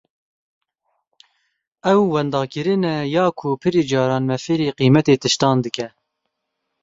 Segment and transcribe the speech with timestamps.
[1.91, 5.87] Ew, wendakirin e ya ku pirî caran me fêrî qîmetê tiştan dike.